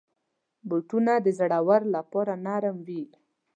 [0.69, 3.03] بوټونه د زړو لپاره نرم وي.